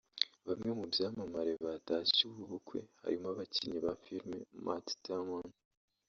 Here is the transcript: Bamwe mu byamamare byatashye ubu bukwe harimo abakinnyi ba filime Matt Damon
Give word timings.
Bamwe 0.47 0.69
mu 0.77 0.85
byamamare 0.91 1.51
byatashye 1.61 2.21
ubu 2.29 2.43
bukwe 2.51 2.79
harimo 3.01 3.27
abakinnyi 3.31 3.79
ba 3.85 3.93
filime 4.03 4.39
Matt 4.65 4.87
Damon 5.05 5.47